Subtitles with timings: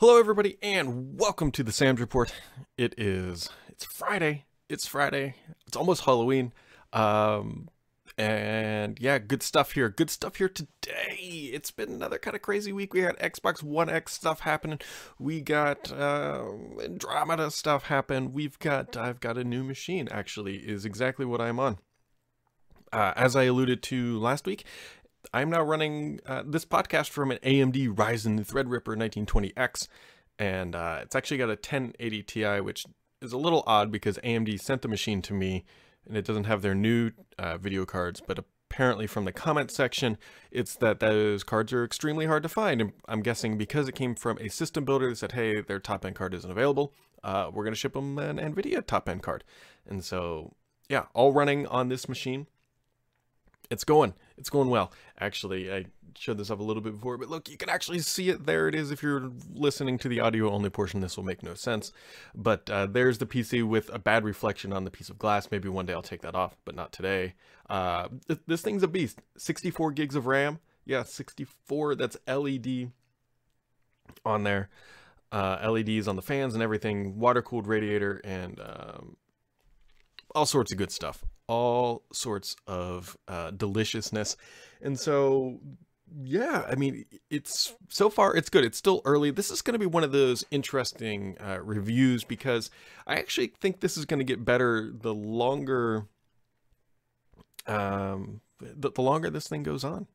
[0.00, 2.32] Hello, everybody, and welcome to the Sam's Report.
[2.76, 4.44] It is it's Friday.
[4.68, 5.34] It's Friday.
[5.66, 6.52] It's almost Halloween.
[6.92, 7.68] Um,
[8.16, 9.88] and yeah, good stuff here.
[9.88, 11.50] Good stuff here today.
[11.52, 12.94] It's been another kind of crazy week.
[12.94, 14.78] We had Xbox One X stuff happening.
[15.18, 16.44] We got uh,
[16.80, 18.32] Andromeda stuff happen.
[18.32, 20.06] We've got I've got a new machine.
[20.12, 21.78] Actually, is exactly what I'm on.
[22.92, 24.64] Uh, as I alluded to last week,
[25.32, 29.88] I'm now running uh, this podcast from an AMD Ryzen Threadripper 1920X,
[30.38, 32.86] and uh, it's actually got a 1080 Ti, which
[33.20, 35.64] is a little odd because AMD sent the machine to me,
[36.06, 40.16] and it doesn't have their new uh, video cards, but apparently from the comment section,
[40.50, 44.14] it's that those cards are extremely hard to find, and I'm guessing because it came
[44.14, 47.74] from a system builder that said, hey, their top-end card isn't available, uh, we're going
[47.74, 49.44] to ship them an NVIDIA top-end card.
[49.86, 50.54] And so,
[50.88, 52.46] yeah, all running on this machine
[53.70, 54.14] it's going.
[54.36, 54.92] It's going well.
[55.20, 58.28] Actually i showed this up a little bit before but look you can actually see
[58.30, 58.46] it.
[58.46, 58.90] There it is.
[58.90, 61.92] If you're listening to the audio only portion this will make no sense.
[62.34, 65.50] But uh, there's the pc with a bad reflection on the piece of glass.
[65.50, 67.34] Maybe one day i'll take that off but not today.
[67.68, 69.20] Uh, th this thing's a beast.
[69.36, 70.58] 64 gigs of ram.
[70.84, 72.92] Yeah 64 that's led
[74.24, 74.70] on there.
[75.30, 77.18] Uh, leds on the fans and everything.
[77.18, 79.16] Water cooled radiator and um,
[80.34, 84.36] all sorts of good stuff all sorts of uh, deliciousness.
[84.82, 85.58] And so,
[86.22, 88.64] yeah, I mean, it's so far it's good.
[88.64, 89.30] It's still early.
[89.30, 92.70] This is going to be one of those interesting uh, reviews because
[93.06, 96.06] I actually think this is going to get better the longer,
[97.66, 100.06] um, the, the longer this thing goes on.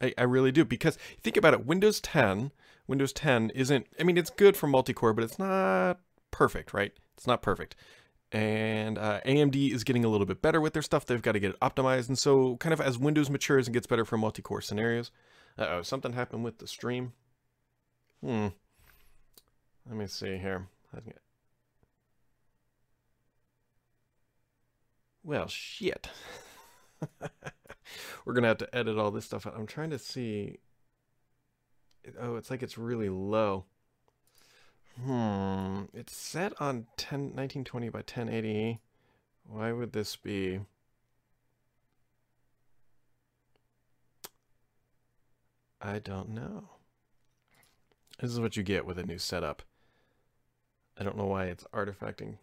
[0.00, 1.64] I, I really do because think about it.
[1.64, 2.52] Windows 10,
[2.86, 3.86] Windows 10 isn't.
[4.00, 6.00] I mean, it's good for multi-core, but it's not
[6.30, 6.92] perfect, right?
[7.16, 7.76] It's not perfect
[8.32, 11.06] and uh, AMD is getting a little bit better with their stuff.
[11.06, 13.86] They've got to get it optimized, and so kind of as Windows matures and gets
[13.86, 15.10] better for multi-core scenarios.
[15.58, 17.12] Uh oh, something happened with the stream.
[18.22, 18.48] Hmm.
[19.88, 20.68] Let me see here.
[25.22, 26.08] Well, shit.
[28.24, 29.54] We're gonna have to edit all this stuff out.
[29.56, 30.58] I'm trying to see.
[32.20, 33.64] Oh, it's like it's really low.
[35.02, 38.80] Hmm, it's set on 10, 1920 by 1080.
[39.44, 40.60] Why would this be?
[45.80, 46.70] I don't know.
[48.20, 49.62] This is what you get with a new setup.
[50.98, 52.38] I don't know why it's artifacting.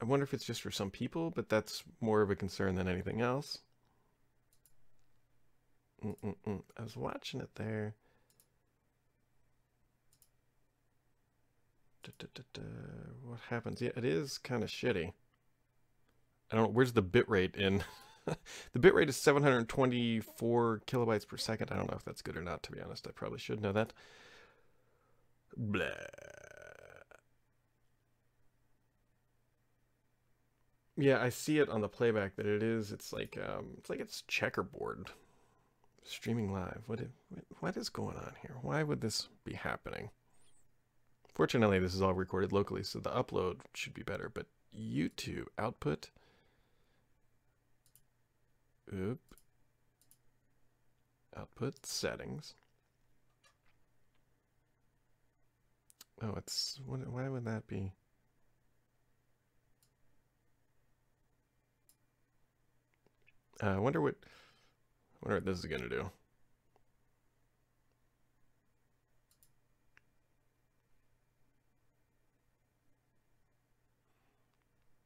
[0.00, 2.88] I wonder if it's just for some people, but that's more of a concern than
[2.88, 3.58] anything else.
[6.02, 6.62] Mm -mm -mm.
[6.76, 7.94] I was watching it there.
[10.82, 11.91] Da, da, da,
[13.24, 13.80] what happens?
[13.80, 15.12] Yeah, it is kind of shitty.
[16.50, 16.70] I don't know.
[16.70, 17.82] Where's the bitrate in?
[18.26, 21.70] the bitrate is 724 kilobytes per second.
[21.70, 23.06] I don't know if that's good or not, to be honest.
[23.06, 23.92] I probably should know that.
[25.56, 25.86] Blah.
[30.96, 32.92] Yeah, I see it on the playback that it is.
[32.92, 35.10] It's like um, it's like it's checkerboard
[36.04, 36.82] streaming live.
[36.86, 37.00] What
[37.60, 38.56] what is going on here?
[38.60, 40.10] Why would this be happening?
[41.34, 44.46] Fortunately, this is all recorded locally, so the upload should be better, but
[44.78, 46.10] YouTube output.
[48.92, 49.20] Oop.
[51.34, 52.54] Output settings.
[56.20, 57.92] Oh, it's, why would that be?
[63.62, 66.10] Uh, I wonder what, I wonder what this is going to do.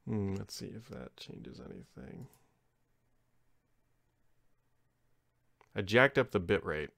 [0.06, 2.28] Hmm, let's see if that changes anything.
[5.74, 6.90] I jacked up the bit rate.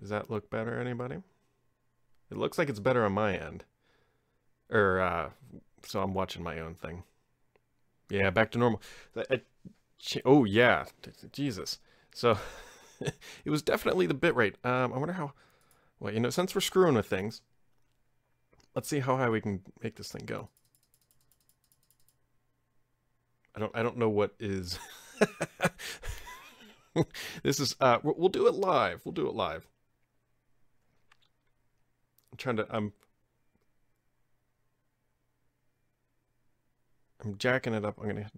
[0.00, 1.22] Does that look better, anybody?
[2.30, 3.64] It looks like it's better on my end.
[4.68, 5.30] Or, uh,
[5.86, 7.04] so I'm watching my own thing.
[8.10, 8.82] Yeah, back to normal.
[10.26, 10.84] oh, yeah.
[11.32, 11.78] Jesus.
[12.14, 12.38] So
[13.44, 14.54] it was definitely the bitrate.
[14.64, 15.32] Um, I wonder how,
[16.00, 17.42] well, you know, since we're screwing with things,
[18.74, 20.48] let's see how high we can make this thing go.
[23.54, 24.78] I don't, I don't know what is,
[27.42, 29.00] this is, uh, we'll do it live.
[29.04, 29.66] We'll do it live.
[32.32, 32.92] I'm trying to, I'm,
[37.24, 37.98] I'm jacking it up.
[37.98, 38.30] I'm going to,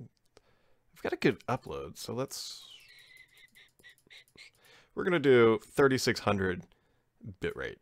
[0.95, 1.97] I've got a good upload.
[1.97, 2.76] So let's,
[4.97, 6.63] we're going to do 3600
[7.41, 7.77] bitrate.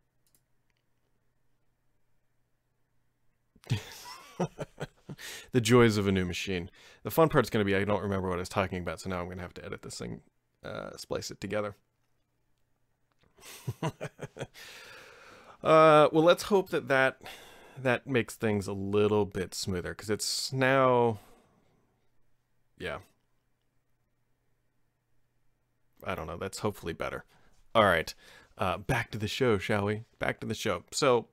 [5.53, 6.69] the joys of a new machine.
[7.05, 9.09] The fun part's going to be I don't remember what I was talking about, so
[9.09, 10.23] now I'm going to have to edit this thing,
[10.65, 11.77] uh, splice it together.
[13.83, 13.91] uh,
[15.63, 17.21] well, let's hope that that
[17.81, 21.21] that makes things a little bit smoother because it's now,
[22.79, 22.99] yeah.
[26.05, 26.37] I don't know.
[26.37, 27.25] That's hopefully better.
[27.75, 28.15] All right.
[28.57, 30.03] Uh, back to the show, shall we?
[30.19, 30.85] Back to the show.
[30.93, 31.27] So,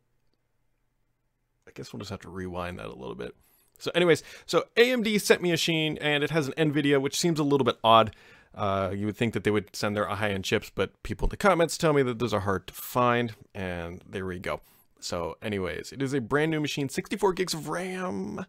[1.68, 3.36] I guess we'll just have to rewind that a little bit.
[3.78, 7.40] So, anyways, so AMD sent me a machine, and it has an NVIDIA, which seems
[7.40, 8.16] a little bit odd.
[8.54, 11.38] Uh, you would think that they would send their high-end chips, but people in the
[11.38, 14.62] comments tell me that those are hard to find, and there we go.
[15.00, 18.46] So, anyways, it is a brand new machine, 64 gigs of RAM,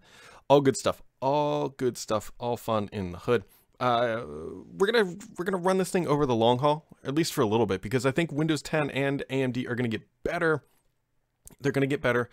[0.49, 3.45] all good stuff, all good stuff, all fun in the hood
[3.83, 4.23] uh,
[4.79, 7.47] we're gonna we're gonna run this thing over the long haul, at least for a
[7.47, 10.65] little bit, because I think Windows 10 and AMD are gonna get better.
[11.61, 12.31] They're gonna get better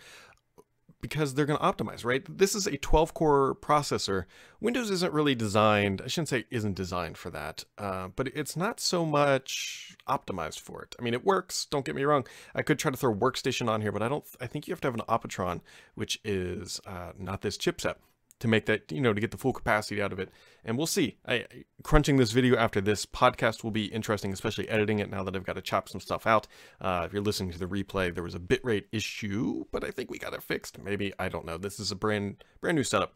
[1.01, 2.23] because they're gonna optimize, right?
[2.37, 4.25] This is a 12 core processor.
[4.61, 6.03] Windows isn't really designed.
[6.03, 10.83] I shouldn't say isn't designed for that, uh, but it's not so much optimized for
[10.83, 10.95] it.
[10.99, 11.65] I mean, it works.
[11.65, 12.27] Don't get me wrong.
[12.53, 14.25] I could try to throw Workstation on here, but I don't.
[14.39, 15.61] I think you have to have an Opteron,
[15.95, 17.95] which is uh, not this chipset
[18.39, 20.29] to make that, you know, to get the full capacity out of it.
[20.63, 21.17] And we'll see.
[21.27, 21.45] I,
[21.83, 25.45] crunching this video after this podcast will be interesting, especially editing it now that I've
[25.45, 26.47] got to chop some stuff out.
[26.79, 30.09] Uh, if you're listening to the replay, there was a bitrate issue, but I think
[30.09, 30.81] we got it fixed.
[30.81, 31.57] Maybe, I don't know.
[31.57, 33.15] This is a brand, brand new setup.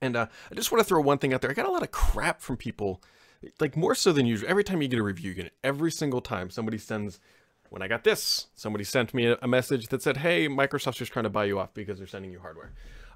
[0.00, 1.50] And uh, I just want to throw one thing out there.
[1.50, 3.02] I got a lot of crap from people,
[3.60, 4.48] like more so than usual.
[4.48, 5.54] Every time you get a review, you get it.
[5.62, 7.20] Every single time somebody sends
[7.70, 11.24] when I got this, somebody sent me a message that said, hey, Microsoft's just trying
[11.24, 12.72] to buy you off because they're sending you hardware.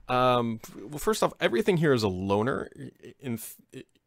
[0.08, 2.68] Um, well, first off, everything here is a loaner.
[3.20, 3.38] In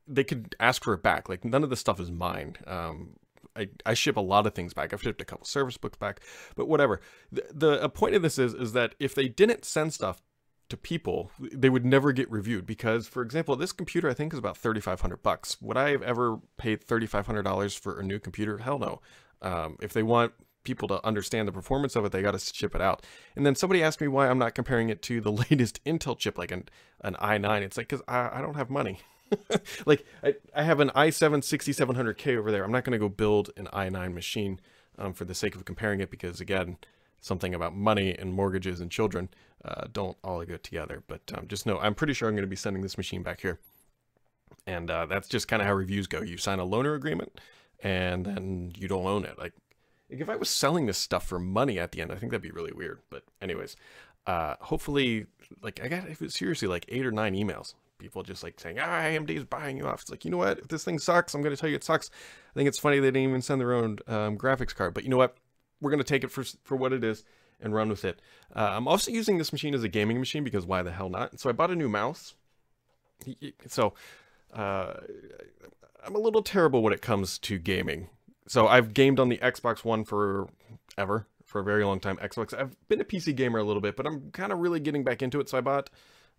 [0.07, 1.29] they could ask for it back.
[1.29, 2.57] Like none of this stuff is mine.
[2.67, 3.13] Um,
[3.55, 4.93] I, I ship a lot of things back.
[4.93, 6.21] I've shipped a couple service books back,
[6.55, 7.01] but whatever.
[7.31, 10.21] The, the point of this is is that if they didn't send stuff
[10.69, 14.39] to people, they would never get reviewed because, for example, this computer I think is
[14.39, 15.61] about thirty five hundred bucks.
[15.61, 18.59] Would I have ever paid thirty five hundred dollars for a new computer?
[18.59, 19.01] Hell no.
[19.41, 22.75] Um, if they want people to understand the performance of it, they got to ship
[22.75, 23.05] it out.
[23.35, 26.37] And then somebody asked me why I'm not comparing it to the latest Intel chip,
[26.37, 26.69] like an,
[27.01, 27.61] an i9.
[27.61, 28.99] It's like, because I, I don't have money.
[29.85, 32.63] like, I, I have an i7 6700K over there.
[32.63, 34.59] I'm not going to go build an i9 machine
[34.97, 36.77] um, for the sake of comparing it because, again,
[37.21, 39.29] something about money and mortgages and children
[39.63, 41.03] uh, don't all go together.
[41.07, 43.41] But um, just know, I'm pretty sure I'm going to be sending this machine back
[43.41, 43.59] here.
[44.67, 46.21] And uh, that's just kind of how reviews go.
[46.21, 47.39] You sign a loaner agreement,
[47.81, 49.37] and then you don't own it.
[49.39, 49.53] Like
[50.11, 52.41] like if I was selling this stuff for money at the end, I think that'd
[52.41, 52.99] be really weird.
[53.09, 53.77] But anyways,
[54.27, 55.27] uh, hopefully,
[55.61, 57.73] like I got if it was seriously like eight or nine emails.
[57.97, 60.01] People just like saying, ah, AMD is buying you off.
[60.01, 60.57] It's like, you know what?
[60.57, 62.09] If this thing sucks, I'm going to tell you it sucks.
[62.49, 64.95] I think it's funny they didn't even send their own um, graphics card.
[64.95, 65.37] But you know what?
[65.79, 67.23] We're going to take it for, for what it is
[67.59, 68.19] and run with it.
[68.55, 71.39] Uh, I'm also using this machine as a gaming machine because why the hell not?
[71.39, 72.33] So I bought a new mouse.
[73.67, 73.93] So
[74.51, 74.93] uh,
[76.03, 78.09] I'm a little terrible when it comes to gaming
[78.47, 80.47] so I've gamed on the Xbox One for
[80.97, 82.17] ever, for a very long time.
[82.17, 82.57] Xbox.
[82.57, 85.21] I've been a PC gamer a little bit, but I'm kind of really getting back
[85.21, 85.49] into it.
[85.49, 85.89] So I bought.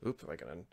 [0.06, 0.64] Oops, I can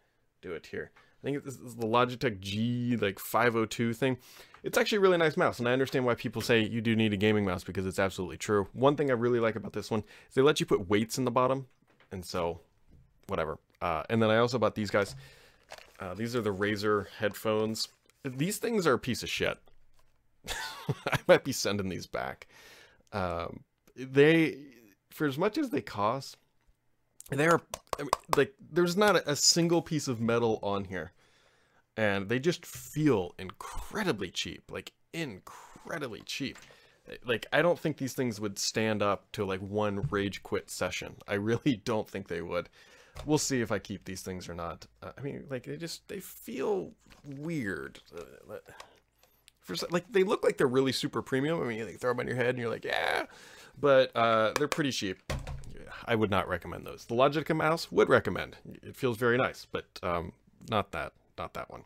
[0.41, 0.91] do it here.
[1.21, 4.17] I think this is the Logitech G like 502 thing.
[4.63, 7.13] It's actually a really nice mouse, and I understand why people say you do need
[7.13, 8.67] a gaming mouse because it's absolutely true.
[8.73, 11.25] One thing I really like about this one is they let you put weights in
[11.25, 11.67] the bottom,
[12.11, 12.61] and so
[13.27, 13.59] whatever.
[13.81, 15.15] Uh, and then I also bought these guys.
[15.99, 17.87] Uh, these are the Razer headphones.
[18.23, 19.57] These things are a piece of shit.
[21.11, 22.47] I might be sending these back.
[23.11, 23.63] Um,
[23.95, 24.57] they,
[25.09, 26.37] for as much as they cost,
[27.29, 27.61] they are
[27.99, 31.11] I mean, like there's not a, a single piece of metal on here,
[31.97, 36.57] and they just feel incredibly cheap, like incredibly cheap.
[37.25, 41.15] Like I don't think these things would stand up to like one rage quit session.
[41.27, 42.69] I really don't think they would.
[43.25, 44.87] We'll see if I keep these things or not.
[45.03, 46.91] Uh, I mean, like they just they feel
[47.25, 47.99] weird.
[48.17, 48.55] Uh,
[49.77, 51.61] for like they look like they're really super premium.
[51.61, 53.25] I mean, they throw them on your head and you're like, yeah,
[53.79, 55.17] but uh, they're pretty cheap.
[56.05, 57.05] I would not recommend those.
[57.05, 58.57] The Logitech mouse would recommend.
[58.81, 60.33] It feels very nice, but um,
[60.69, 61.83] not that, not that one.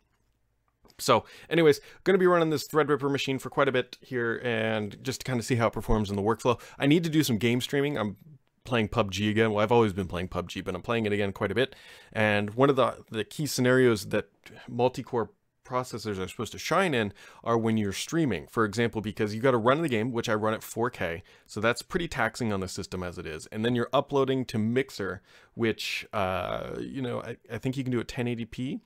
[0.98, 5.02] So anyways, going to be running this Threadripper machine for quite a bit here and
[5.02, 6.60] just to kind of see how it performs in the workflow.
[6.78, 7.98] I need to do some game streaming.
[7.98, 8.16] I'm
[8.64, 9.52] playing PUBG again.
[9.52, 11.74] Well, I've always been playing PUBG, but I'm playing it again quite a bit.
[12.12, 14.28] And one of the, the key scenarios that
[14.68, 15.30] multi-core
[15.64, 18.46] processors are supposed to shine in are when you're streaming.
[18.46, 21.60] For example, because you got to run the game, which I run at 4K, so
[21.60, 23.46] that's pretty taxing on the system as it is.
[23.46, 25.22] And then you're uploading to Mixer,
[25.54, 28.80] which, uh, you know, I, I think you can do at 1080p.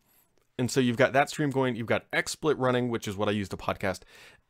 [0.60, 3.32] And so you've got that stream going, you've got XSplit running, which is what I
[3.32, 4.00] use to podcast,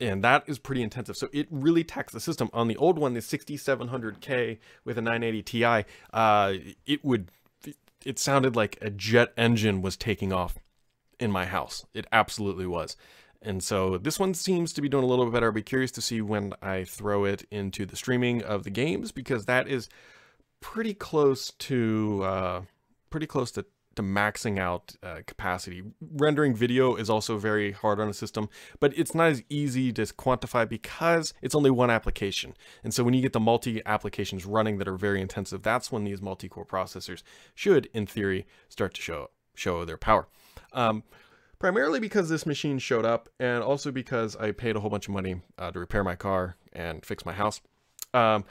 [0.01, 1.19] and that is pretty intensive.
[1.19, 2.49] So it really taxed the system.
[2.55, 6.55] On the old one, the 6700K with a 980 Ti, uh,
[6.87, 7.31] it would
[8.05, 10.59] it sounded like a jet engine was taking off
[11.21, 11.85] in my house.
[11.95, 12.97] It absolutely was.
[13.41, 15.47] And so this one seems to be doing a little bit better.
[15.47, 19.13] I'll be curious to see when I throw it into the streaming of the games
[19.13, 19.89] because that is
[20.61, 22.63] pretty close to uh,
[23.11, 25.83] pretty close to, to maxing out uh, capacity.
[26.01, 28.49] Rendering video is also very hard on a system,
[28.81, 32.55] but it's not as easy to quantify because it's only one application.
[32.83, 36.03] And so when you get the multi applications running that are very intensive, that's when
[36.03, 37.23] these multi-core processors
[37.55, 40.29] should, in theory, start to show show their power.
[40.73, 41.03] Um,
[41.59, 45.15] primarily because this machine showed up and also because I paid a whole bunch of
[45.15, 47.61] money uh, to repair my car and fix my house.
[48.15, 48.45] Um,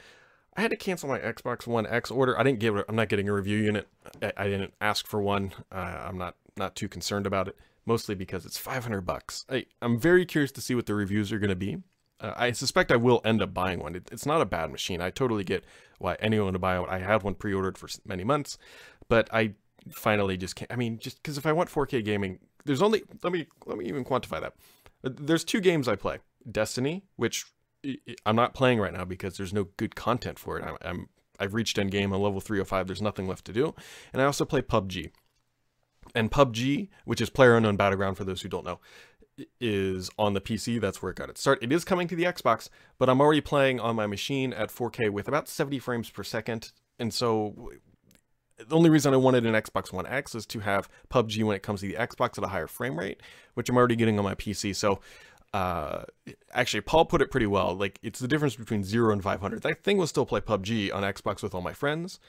[0.56, 2.38] I had to cancel my Xbox One X order.
[2.38, 2.84] I didn't give it.
[2.88, 3.88] I'm not getting a review unit.
[4.20, 5.52] I, I didn't ask for one.
[5.70, 7.56] Uh, I'm not not too concerned about it.
[7.86, 9.46] Mostly because it's 500 bucks.
[9.48, 11.78] I, I'm very curious to see what the reviews are going to be.
[12.20, 13.94] Uh, I suspect I will end up buying one.
[13.94, 15.00] It, it's not a bad machine.
[15.00, 15.64] I totally get
[15.98, 16.90] why anyone would buy one.
[16.90, 18.58] I had one pre-ordered for many months,
[19.08, 19.54] but I
[19.94, 20.72] finally just can't.
[20.72, 23.86] I mean, just because if I want 4K gaming, there's only let me let me
[23.86, 24.54] even quantify that.
[25.04, 26.18] Uh, there's two games I play:
[26.50, 27.44] Destiny, which
[28.26, 30.64] I'm not playing right now because there's no good content for it.
[30.64, 31.08] I'm, I'm
[31.40, 32.86] I've reached end game on level 305.
[32.86, 33.74] There's nothing left to do,
[34.12, 35.10] and I also play PUBG.
[36.14, 38.80] And PUBG, which is Player Unknown Battleground for those who don't know,
[39.60, 40.80] is on the PC.
[40.80, 41.62] That's where it got its start.
[41.62, 42.68] It is coming to the Xbox,
[42.98, 46.72] but I'm already playing on my machine at 4K with about 70 frames per second.
[46.98, 47.70] And so
[48.68, 51.62] the only reason I wanted an Xbox One X is to have PUBG when it
[51.62, 53.20] comes to the Xbox at a higher frame rate,
[53.54, 54.74] which I'm already getting on my PC.
[54.76, 55.00] So
[55.54, 56.02] uh,
[56.52, 57.74] actually, Paul put it pretty well.
[57.74, 59.62] Like, it's the difference between 0 and 500.
[59.62, 62.20] That thing will still play PUBG on Xbox with all my friends.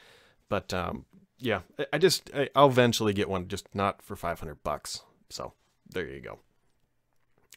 [0.48, 1.05] But, um,
[1.38, 1.62] yeah,
[1.93, 5.03] I just, I'll eventually get one, just not for 500 bucks.
[5.29, 5.53] So,
[5.89, 6.39] there you go.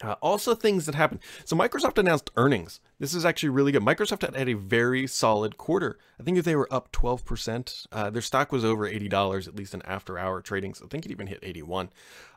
[0.03, 1.21] Uh, also, things that happened.
[1.45, 2.81] So, Microsoft announced earnings.
[2.99, 3.83] This is actually really good.
[3.83, 5.99] Microsoft had, had a very solid quarter.
[6.19, 7.87] I think they were up 12%.
[7.93, 10.75] Uh, their stock was over $80, at least in after hour trading.
[10.75, 11.91] So, I think it even hit 81.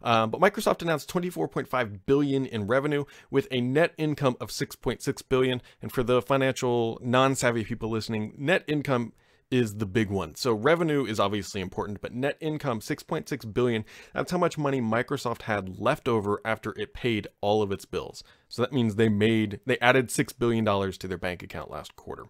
[0.04, 5.62] Um, but Microsoft announced 24.5 billion in revenue with a net income of 6.6 billion.
[5.82, 9.14] And for the financial non savvy people listening, net income
[9.52, 10.36] is the big one.
[10.36, 13.86] So revenue is obviously important, but net income 6.6 billion.
[14.14, 18.24] That's how much money Microsoft had left over after it paid all of its bills.
[18.50, 21.96] So that means they made they added 6 billion dollars to their bank account last
[21.96, 22.26] quarter.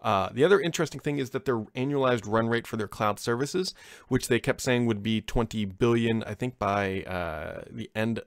[0.00, 3.74] Uh, the other interesting thing is that their annualized run rate for their cloud services,
[4.08, 8.20] which they kept saying would be 20 billion, I think by uh, the end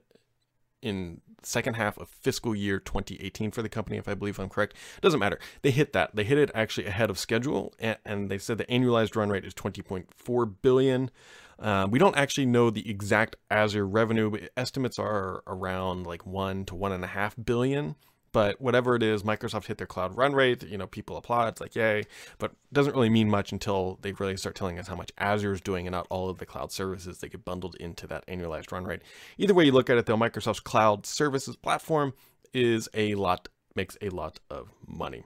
[0.82, 4.74] in second half of fiscal year 2018 for the company, if I believe I'm correct.
[5.00, 5.38] Doesn't matter.
[5.62, 6.14] They hit that.
[6.14, 9.44] They hit it actually ahead of schedule, and, and they said the annualized run rate
[9.44, 11.10] is 20.4 billion.
[11.58, 16.64] Uh, we don't actually know the exact Azure revenue, but estimates are around like one
[16.66, 17.96] to one and a half billion.
[18.32, 20.62] But whatever it is, Microsoft hit their cloud run rate.
[20.62, 21.48] You know, people applaud.
[21.48, 22.04] It's like, yay.
[22.38, 25.60] But doesn't really mean much until they really start telling us how much Azure is
[25.60, 28.84] doing and not all of the cloud services they get bundled into that annualized run
[28.84, 29.02] rate.
[29.38, 32.12] Either way you look at it, though, Microsoft's cloud services platform
[32.52, 35.24] is a lot, makes a lot of money.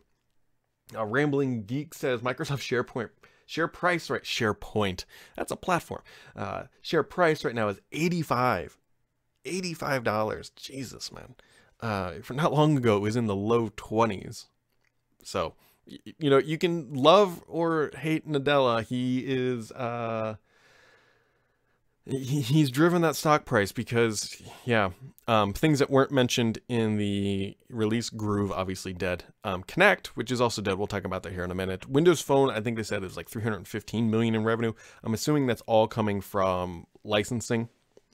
[0.92, 3.10] Now, Rambling Geek says Microsoft SharePoint
[3.44, 5.04] share price right SharePoint.
[5.36, 6.02] That's a platform.
[6.34, 8.78] Uh, share price right now is 85
[9.44, 10.54] $85.
[10.54, 11.34] Jesus, man
[11.82, 14.46] uh, for not long ago, it was in the low 20s.
[15.24, 18.84] So, you know, you can love or hate Nadella.
[18.84, 20.36] He is, uh,
[22.06, 24.90] he's driven that stock price because, yeah,
[25.26, 29.24] um, things that weren't mentioned in the release groove, obviously dead.
[29.42, 30.78] Um, Kinect, which is also dead.
[30.78, 31.88] We'll talk about that here in a minute.
[31.88, 34.72] Windows Phone, I think they said is like 315 million in revenue.
[35.02, 37.68] I'm assuming that's all coming from licensing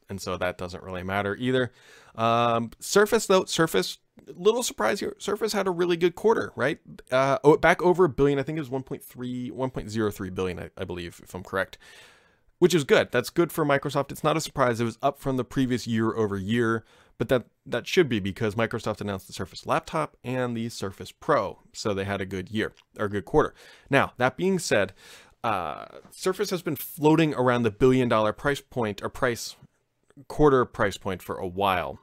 [0.08, 1.72] and so that doesn't really matter either.
[2.14, 3.98] Um, Surface though, Surface,
[4.34, 5.14] little surprise here.
[5.18, 6.78] Surface had a really good quarter, right?
[7.10, 8.38] Uh, back over a billion.
[8.38, 11.78] I think it was 1.3, 1.03 billion, I, I believe, if I'm correct.
[12.58, 13.12] Which is good.
[13.12, 14.10] That's good for Microsoft.
[14.10, 14.80] It's not a surprise.
[14.80, 16.84] It was up from the previous year over year,
[17.16, 21.60] but that that should be because Microsoft announced the Surface Laptop and the Surface Pro,
[21.72, 23.54] so they had a good year or a good quarter.
[23.90, 24.92] Now that being said,
[25.44, 29.54] uh, Surface has been floating around the billion dollar price point or price
[30.26, 31.98] quarter price point for a while.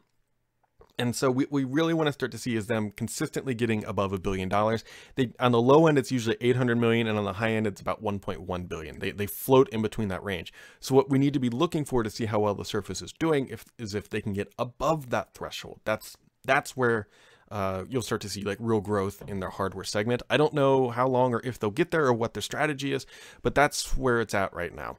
[0.97, 4.13] And so we, we really want to start to see is them consistently getting above
[4.13, 4.83] a billion dollars.
[5.15, 7.81] They on the low end it's usually 800 million and on the high end it's
[7.81, 8.99] about 1.1 billion.
[8.99, 10.53] They, they float in between that range.
[10.79, 13.11] So what we need to be looking for to see how well the Surface is
[13.11, 15.81] doing if is if they can get above that threshold.
[15.83, 17.07] That's that's where
[17.51, 20.23] uh, you'll start to see like real growth in their hardware segment.
[20.29, 23.05] I don't know how long or if they'll get there or what their strategy is,
[23.41, 24.97] but that's where it's at right now.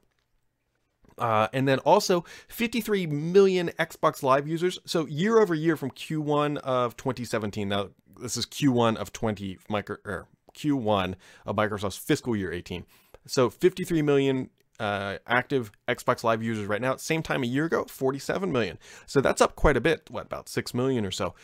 [1.19, 4.79] Uh, and then also 53 million Xbox Live users.
[4.85, 7.69] So year over year from Q1 of 2017.
[7.69, 7.89] Now
[8.21, 11.15] this is Q1 of 20 micro or Q1
[11.47, 12.85] of Microsoft's fiscal year 18.
[13.27, 16.97] So 53 million uh, active Xbox Live users right now.
[16.97, 18.79] Same time a year ago, 47 million.
[19.07, 20.11] So that's up quite a bit.
[20.11, 21.35] What about six million or so?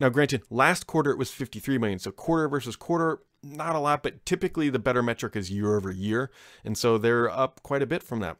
[0.00, 1.98] Now, granted, last quarter it was 53 million.
[1.98, 5.90] So quarter versus quarter, not a lot, but typically the better metric is year over
[5.90, 6.30] year,
[6.64, 8.36] and so they're up quite a bit from that.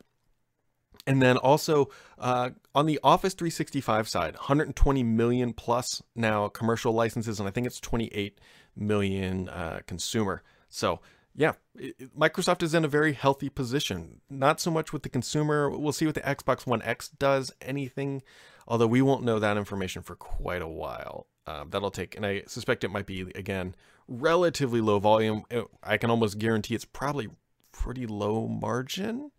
[1.06, 7.40] And then also uh, on the Office 365 side, 120 million plus now commercial licenses,
[7.40, 8.38] and I think it's 28
[8.76, 10.42] million uh, consumer.
[10.68, 11.00] So
[11.34, 14.20] yeah, it, Microsoft is in a very healthy position.
[14.30, 15.70] Not so much with the consumer.
[15.70, 17.52] We'll see what the Xbox One X does.
[17.60, 18.22] Anything,
[18.68, 21.26] although we won't know that information for quite a while.
[21.46, 23.74] Uh, that'll take, and I suspect it might be again
[24.06, 25.44] relatively low volume.
[25.82, 27.28] I can almost guarantee it's probably
[27.72, 29.32] pretty low margin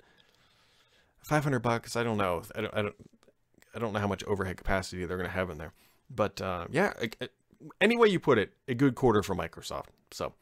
[1.23, 1.95] 500 bucks.
[1.95, 2.43] I don't know.
[2.55, 2.95] I don't, I don't,
[3.75, 5.73] I don't know how much overhead capacity they're going to have in there.
[6.09, 6.93] But uh, yeah,
[7.81, 9.87] any way you put it, a good quarter for Microsoft.
[10.11, 10.33] So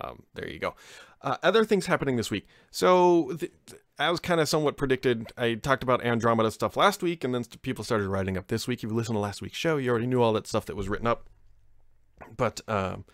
[0.00, 0.74] um, there you go.
[1.22, 2.46] Uh, other things happening this week.
[2.70, 3.52] So th-
[3.98, 7.82] as kind of somewhat predicted, I talked about Andromeda stuff last week, and then people
[7.82, 8.80] started writing up this week.
[8.84, 10.88] If you listened to last week's show, you already knew all that stuff that was
[10.88, 11.28] written up.
[12.36, 13.04] But um,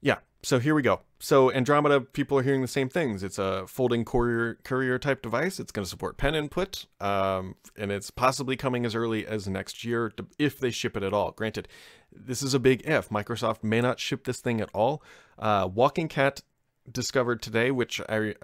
[0.00, 1.00] yeah, so here we go.
[1.18, 3.22] So Andromeda, people are hearing the same things.
[3.22, 5.58] It's a folding courier courier type device.
[5.58, 9.82] It's going to support pen input, um, and it's possibly coming as early as next
[9.82, 11.30] year to, if they ship it at all.
[11.30, 11.68] Granted,
[12.12, 13.08] this is a big if.
[13.08, 15.02] Microsoft may not ship this thing at all.
[15.38, 16.42] Uh, Walking Cat
[16.90, 18.34] discovered today, which I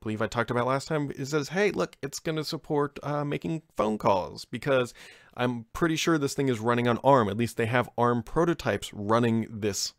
[0.00, 3.62] believe I talked about last time, says, hey, look, it's going to support uh, making
[3.76, 4.94] phone calls because
[5.36, 7.28] I'm pretty sure this thing is running on ARM.
[7.28, 9.94] At least they have ARM prototypes running this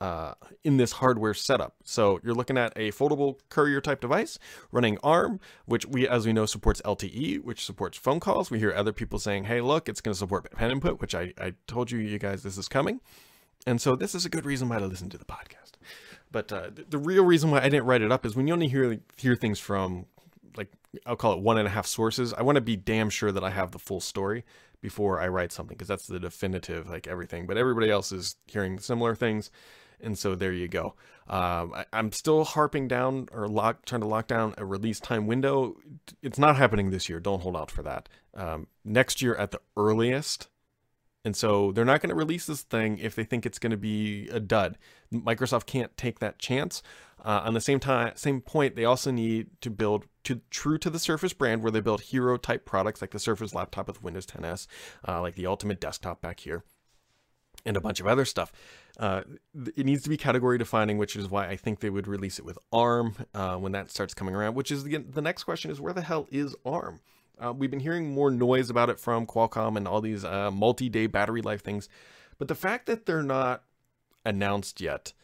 [0.00, 0.32] uh,
[0.64, 1.74] in this hardware setup.
[1.84, 4.38] So you're looking at a foldable courier type device
[4.72, 8.50] running ARM, which we, as we know, supports LTE, which supports phone calls.
[8.50, 11.34] We hear other people saying, hey, look, it's going to support pen input, which I,
[11.38, 13.00] I told you, you guys, this is coming.
[13.66, 15.72] And so this is a good reason why to listen to the podcast.
[16.32, 18.54] But uh, the, the real reason why I didn't write it up is when you
[18.54, 20.06] only hear hear things from
[20.56, 20.68] like
[21.04, 22.32] I'll call it one and a half sources.
[22.32, 24.44] I want to be damn sure that I have the full story
[24.80, 27.46] before I write something because that's the definitive like everything.
[27.46, 29.50] But everybody else is hearing similar things,
[30.02, 30.94] and so there you go.
[31.28, 35.26] Um, I, am still harping down or lock, trying to lock down a release time
[35.26, 35.76] window.
[36.22, 37.20] It's not happening this year.
[37.20, 38.08] Don't hold out for that.
[38.34, 40.48] Um, next year at the earliest.
[41.24, 43.76] And so they're not going to release this thing if they think it's going to
[43.76, 44.78] be a dud.
[45.12, 46.82] Microsoft can't take that chance.
[47.22, 50.88] Uh, on the same time, same point, they also need to build to true to
[50.88, 54.24] the Surface brand, where they build hero type products like the Surface laptop with Windows
[54.24, 54.66] 10 S,
[55.06, 56.64] uh, like the Ultimate Desktop back here
[57.64, 58.52] and a bunch of other stuff.
[58.98, 59.22] Uh,
[59.76, 62.44] it needs to be category defining, which is why I think they would release it
[62.44, 64.54] with ARM uh, when that starts coming around.
[64.54, 67.00] Which is the, the next question: is where the hell is ARM?
[67.38, 71.06] Uh, we've been hearing more noise about it from Qualcomm and all these uh, multi-day
[71.06, 71.88] battery life things,
[72.38, 73.62] but the fact that they're not
[74.26, 75.14] announced yet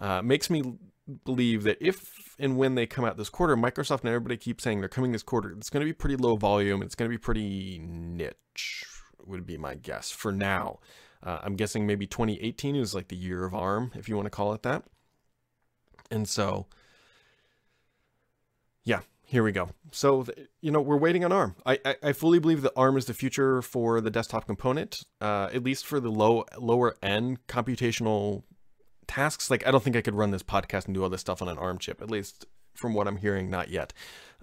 [0.00, 0.78] uh, makes me
[1.24, 4.80] believe that if and when they come out this quarter, Microsoft and everybody keep saying
[4.80, 6.82] they're coming this quarter, it's going to be pretty low volume.
[6.82, 8.84] It's going to be pretty niche,
[9.24, 10.80] would be my guess for now.
[11.22, 14.30] Uh, I'm guessing maybe 2018 is like the year of ARM, if you want to
[14.30, 14.84] call it that.
[16.10, 16.66] And so,
[18.84, 19.70] yeah, here we go.
[19.90, 20.26] So,
[20.60, 21.56] you know, we're waiting on ARM.
[21.66, 25.48] I, I, I, fully believe that ARM is the future for the desktop component, uh,
[25.52, 28.44] at least for the low lower end computational
[29.08, 29.50] tasks.
[29.50, 31.48] Like, I don't think I could run this podcast and do all this stuff on
[31.48, 33.92] an ARM chip, at least from what I'm hearing, not yet.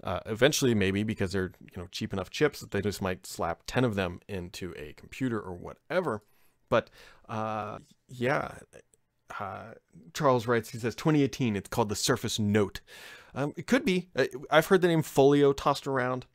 [0.02, 3.62] Uh, eventually, maybe because they're you know cheap enough chips that they just might slap
[3.66, 6.22] 10 of them into a computer or whatever.
[6.68, 6.90] But
[7.28, 8.52] uh, yeah,
[9.38, 9.72] uh,
[10.12, 12.80] Charles writes, he says 2018, it's called the Surface Note.
[13.34, 14.08] Um, it could be.
[14.14, 16.26] Uh, I've heard the name Folio tossed around,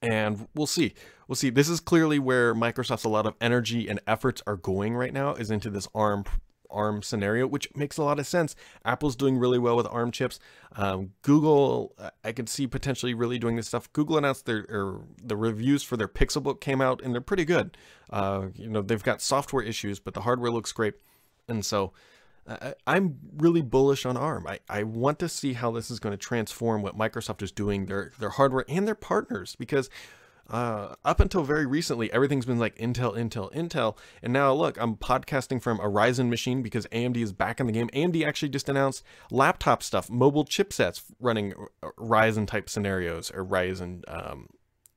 [0.00, 0.94] and we'll see.
[1.26, 1.50] We'll see.
[1.50, 5.34] This is clearly where Microsoft's a lot of energy and efforts are going right now,
[5.34, 6.24] is into this ARM
[6.70, 8.56] ARM scenario, which makes a lot of sense.
[8.84, 10.38] Apple's doing really well with ARM chips.
[10.76, 13.92] Um, Google, I could see potentially really doing this stuff.
[13.92, 14.64] Google announced their
[15.22, 17.76] the reviews for their Pixelbook came out, and they're pretty good.
[18.10, 20.94] Uh, you know, they've got software issues, but the hardware looks great,
[21.48, 21.92] and so.
[22.46, 24.46] Uh, I'm really bullish on ARM.
[24.46, 27.86] I, I want to see how this is going to transform what Microsoft is doing,
[27.86, 29.90] their their hardware and their partners, because
[30.50, 33.96] uh, up until very recently, everything's been like Intel, Intel, Intel.
[34.22, 37.72] And now look, I'm podcasting from a Ryzen machine because AMD is back in the
[37.72, 37.88] game.
[37.90, 44.48] AMD actually just announced laptop stuff, mobile chipsets running Ryzen type scenarios or Ryzen um,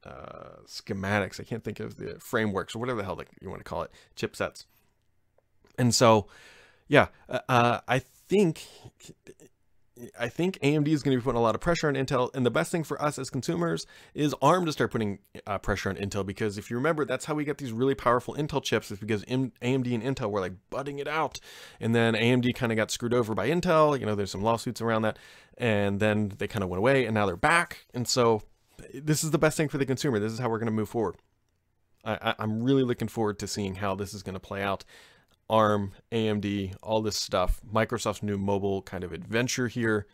[0.04, 1.40] uh, schematics.
[1.40, 3.92] I can't think of the frameworks or whatever the hell you want to call it,
[4.18, 4.66] chipsets.
[5.78, 6.28] And so,
[6.88, 8.66] yeah, uh, uh I think
[10.20, 12.44] I think AMD is going to be putting a lot of pressure on Intel, and
[12.46, 15.98] the best thing for us as consumers is ARM to start putting uh, pressure on
[15.98, 18.90] Intel because if you remember, that's how we get these really powerful Intel chips.
[18.90, 21.40] Is because AMD and Intel were like butting it out,
[21.80, 24.00] and then AMD kind of got screwed over by Intel.
[24.00, 25.20] You know, there's some lawsuits around that,
[25.58, 27.86] and then they kind of went away, and now they're back.
[27.94, 28.42] And so,
[28.94, 30.18] this is the best thing for the consumer.
[30.18, 31.18] This is how we're going to move forward.
[32.06, 34.84] I, I'm really looking forward to seeing how this is going to play out.
[35.50, 40.08] ARM, AMD, all this stuff, Microsoft's new mobile kind of adventure here.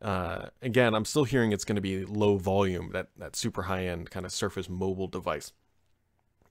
[0.00, 3.86] Uh, again, I'm still hearing it's going to be low volume, that, that super high
[3.86, 5.52] end kind of Surface mobile device.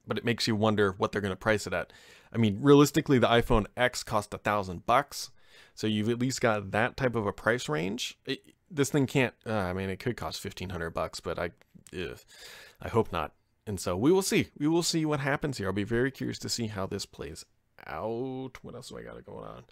[0.07, 1.91] But it makes you wonder what they're going to price it at.
[2.31, 5.31] I mean, realistically, the iPhone X cost a thousand bucks,
[5.73, 8.17] so you've at least got that type of a price range.
[8.25, 9.33] It, this thing can't.
[9.45, 11.51] Uh, I mean, it could cost fifteen hundred bucks, but I,
[11.93, 13.33] I hope not.
[13.65, 14.49] And so we will see.
[14.57, 15.67] We will see what happens here.
[15.67, 17.45] I'll be very curious to see how this plays
[17.87, 18.51] out.
[18.61, 19.63] What else do I got going on?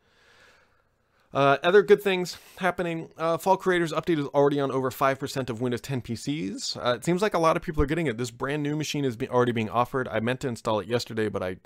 [1.33, 3.09] Uh, other good things happening.
[3.17, 6.77] Uh, Fall Creators Update is already on over 5% of Windows 10 PCs.
[6.77, 8.17] Uh, it seems like a lot of people are getting it.
[8.17, 10.07] This brand new machine is be already being offered.
[10.07, 11.57] I meant to install it yesterday, but I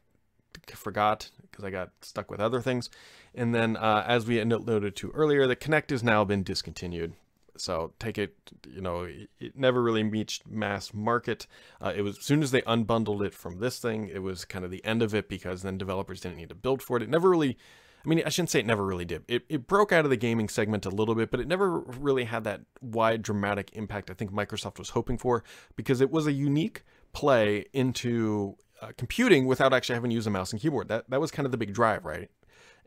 [0.68, 2.90] forgot because I got stuck with other things.
[3.36, 7.14] And then, uh, as we noted to earlier, the Kinect has now been discontinued.
[7.62, 8.36] So take it,
[8.68, 9.08] you know,
[9.40, 11.48] it never really reached mass market.
[11.80, 14.66] Uh, it was as soon as they unbundled it from this thing, it was kind
[14.66, 17.04] of the end of it because then developers didn't need to build for it.
[17.04, 17.58] It never really,
[18.06, 19.24] I mean, I shouldn't say it never really did.
[19.28, 22.24] It, it broke out of the gaming segment a little bit, but it never really
[22.24, 25.44] had that wide dramatic impact I think Microsoft was hoping for
[25.76, 30.32] because it was a unique play into uh, computing without actually having to use a
[30.32, 30.88] mouse and keyboard.
[30.88, 32.30] That that was kind of the big drive, right?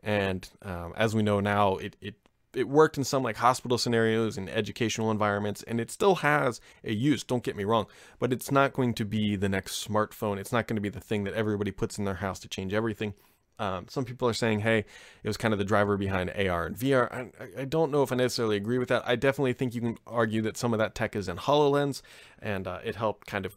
[0.03, 2.15] And um, as we know now, it, it
[2.55, 6.93] it worked in some like hospital scenarios and educational environments and it still has a
[6.93, 7.85] use don't get me wrong
[8.19, 10.37] but it's not going to be the next smartphone.
[10.37, 12.73] It's not going to be the thing that everybody puts in their house to change
[12.73, 13.13] everything.
[13.57, 16.75] Um, some people are saying hey it was kind of the driver behind ar and
[16.75, 19.03] vr I, I, don't know if i necessarily agree with that.
[19.05, 22.01] I definitely think you can argue that some of that tech is in hololens
[22.39, 23.55] and uh, it helped kind of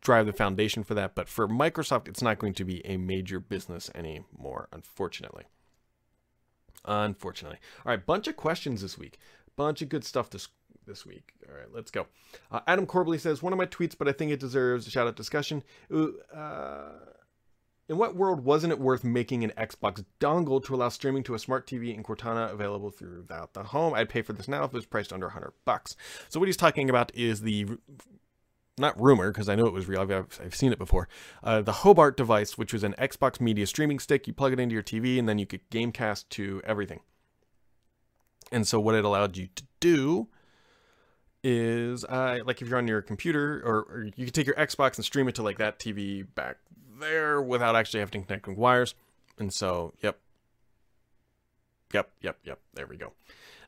[0.00, 3.38] drive the foundation for that but for microsoft it's not going to be a major
[3.38, 5.44] business anymore unfortunately
[6.84, 7.58] unfortunately.
[7.84, 9.18] All right, bunch of questions this week.
[9.56, 10.48] Bunch of good stuff this
[10.86, 11.32] this week.
[11.48, 12.06] All right, let's go.
[12.50, 15.06] Uh, Adam Corbley says, one of my tweets, but I think it deserves a shout
[15.06, 15.62] out discussion.
[15.90, 16.88] Uh,
[17.88, 21.38] in what world wasn't it worth making an Xbox dongle to allow streaming to a
[21.38, 23.94] smart TV in Cortana available throughout the home?
[23.94, 25.96] I'd pay for this now if it was priced under 100 bucks.
[26.28, 27.66] So what he's talking about is the
[28.76, 30.00] not rumor because I know it was real.
[30.00, 31.08] I've, I've seen it before.
[31.42, 34.74] Uh, the Hobart device, which was an Xbox media streaming stick, you plug it into
[34.74, 37.00] your TV and then you could Gamecast to everything.
[38.50, 40.28] And so what it allowed you to do
[41.42, 44.96] is, uh, like if you're on your computer, or, or you could take your Xbox
[44.96, 46.56] and stream it to like that TV back
[46.98, 48.94] there without actually having to connect with wires.
[49.38, 50.18] And so, yep,
[51.92, 52.60] yep, yep, yep.
[52.74, 53.12] There we go.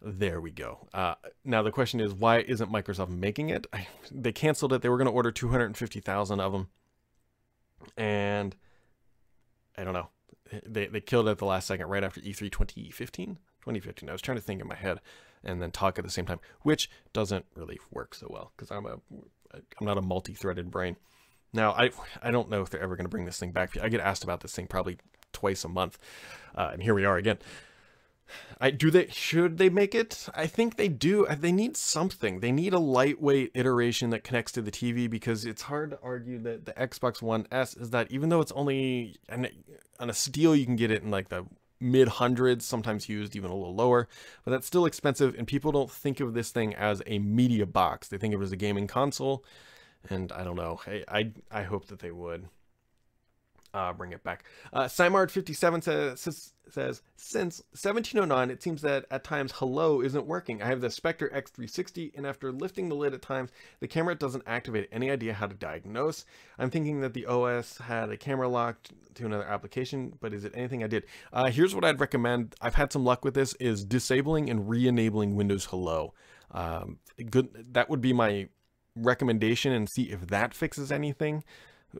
[0.02, 0.88] There we go.
[0.92, 3.66] Uh, now the question is, why isn't Microsoft making it?
[3.72, 4.82] I, they canceled it.
[4.82, 6.68] They were going to order 250,000 of them.
[7.96, 8.54] And
[9.76, 10.09] I don't know.
[10.64, 13.38] They, they killed it at the last second right after E3 2015.
[13.66, 14.09] 2015.
[14.09, 15.00] I was trying to think in my head
[15.44, 18.87] and then talk at the same time, which doesn't really work so well because I'm
[18.87, 18.98] a
[19.52, 20.96] I'm not a multi-threaded brain.
[21.52, 21.90] Now I
[22.22, 23.76] I don't know if they're ever going to bring this thing back.
[23.80, 24.98] I get asked about this thing probably
[25.32, 25.98] twice a month,
[26.54, 27.38] uh, and here we are again.
[28.61, 30.29] I do they should they make it?
[30.35, 31.27] I think they do.
[31.27, 32.41] Uh, they need something.
[32.41, 36.39] They need a lightweight iteration that connects to the TV because it's hard to argue
[36.41, 39.49] that the Xbox One S is that even though it's only an,
[40.01, 41.45] on a steel you can get it in like the
[41.81, 44.09] mid hundreds, sometimes used even a little lower,
[44.45, 48.09] but that's still expensive and people don't think of this thing as a media box.
[48.09, 49.45] They think of it as a gaming console.
[50.09, 50.81] And I don't know.
[50.87, 52.49] I I, I hope that they would
[53.77, 54.45] uh, bring it back.
[54.73, 60.62] Uh, Simard57 says, says, since 1709, it seems that at times hello isn't working.
[60.62, 64.45] I have the Spectre X360, and after lifting the lid at times, the camera doesn't
[64.47, 66.25] activate any idea how to diagnose.
[66.59, 70.53] I'm thinking that the OS had a camera locked to another application, but is it
[70.55, 71.05] anything I did?
[71.31, 72.55] Uh, here's what I'd recommend.
[72.62, 76.15] I've had some luck with this, is disabling and re-enabling Windows Hello.
[76.51, 76.99] Um,
[77.31, 77.67] good.
[77.73, 78.49] That would be my
[78.95, 81.45] recommendation and see if that fixes anything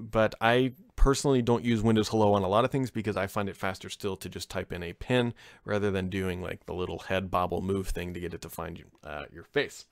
[0.01, 3.49] but I personally don't use Windows Hello on a lot of things because I find
[3.49, 6.99] it faster still to just type in a pin rather than doing like the little
[7.01, 9.87] head bobble move thing to get it to find uh, your face.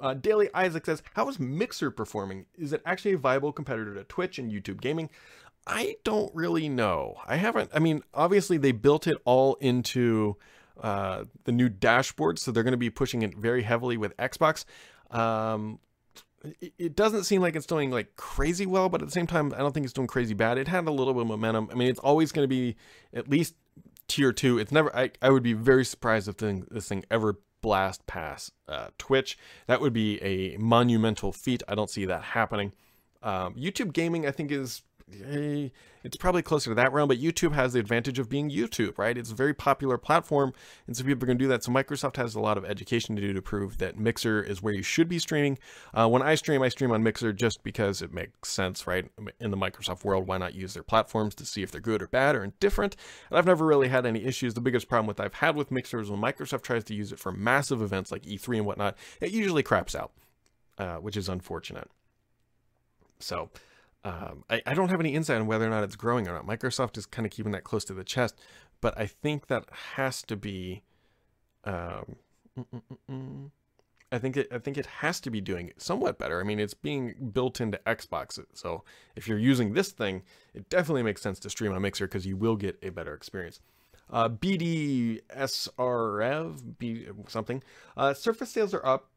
[0.00, 2.46] Uh, Daily Isaac says, How is Mixer performing?
[2.56, 5.10] Is it actually a viable competitor to Twitch and YouTube gaming?
[5.66, 7.16] I don't really know.
[7.26, 10.36] I haven't, I mean, obviously they built it all into
[10.80, 14.64] uh, the new dashboard, so they're going to be pushing it very heavily with Xbox.
[15.10, 15.78] Um,
[16.78, 19.58] it doesn't seem like it's doing like crazy well, but at the same time, I
[19.58, 20.58] don't think it's doing crazy bad.
[20.58, 21.68] It had a little bit of momentum.
[21.70, 22.76] I mean, it's always going to be
[23.14, 23.54] at least
[24.08, 24.58] tier two.
[24.58, 28.52] It's never, I, I would be very surprised if thing, this thing ever blast past
[28.68, 29.38] uh, Twitch.
[29.66, 31.62] That would be a monumental feat.
[31.68, 32.72] I don't see that happening.
[33.22, 34.82] Um, YouTube gaming, I think, is
[36.04, 39.16] it's probably closer to that realm, but YouTube has the advantage of being YouTube, right?
[39.16, 40.52] It's a very popular platform,
[40.86, 41.62] and so people are going to do that.
[41.62, 44.74] So Microsoft has a lot of education to do to prove that Mixer is where
[44.74, 45.58] you should be streaming.
[45.94, 49.10] Uh, when I stream, I stream on Mixer just because it makes sense, right?
[49.38, 52.08] In the Microsoft world, why not use their platforms to see if they're good or
[52.08, 52.96] bad or indifferent?
[53.30, 54.54] And I've never really had any issues.
[54.54, 57.18] The biggest problem with I've had with Mixer is when Microsoft tries to use it
[57.18, 60.12] for massive events like E3 and whatnot, it usually craps out,
[60.78, 61.88] uh, which is unfortunate.
[63.20, 63.50] So,
[64.04, 66.46] um, I, I don't have any insight on whether or not it's growing or not.
[66.46, 68.40] Microsoft is kind of keeping that close to the chest,
[68.80, 70.82] but I think that has to be.
[71.64, 72.16] Um,
[72.58, 73.50] mm, mm, mm,
[74.10, 74.48] I think it.
[74.50, 76.40] I think it has to be doing somewhat better.
[76.40, 78.82] I mean, it's being built into Xbox, so
[79.14, 82.36] if you're using this thing, it definitely makes sense to stream on Mixer because you
[82.36, 83.60] will get a better experience.
[84.10, 85.20] Uh, BDSRF,
[86.78, 87.62] B something.
[87.96, 89.08] Uh, Surface sales are up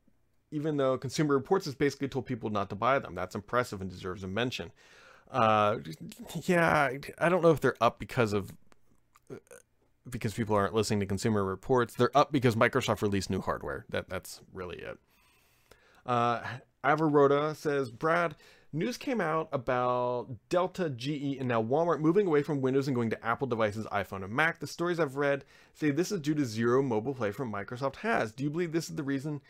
[0.52, 3.16] even though Consumer Reports has basically told people not to buy them.
[3.16, 4.72] That's impressive and deserves a mention.
[5.32, 5.80] Uh,
[6.44, 8.54] yeah, I don't know if they're up because of
[10.10, 11.96] because people aren't listening to Consumer Reports.
[11.96, 13.86] They're up because Microsoft released new hardware.
[13.90, 15.00] That that's really it.
[16.06, 16.44] Uh,
[17.56, 18.36] says, Brad,
[18.72, 23.10] news came out about Delta, GE, and now Walmart moving away from Windows and going
[23.10, 24.60] to Apple devices, iPhone and Mac.
[24.60, 28.32] The stories I've read say this is due to zero mobile play from Microsoft has.
[28.32, 29.42] Do you believe this is the reason